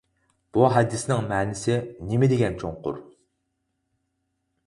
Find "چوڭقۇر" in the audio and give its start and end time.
2.63-2.99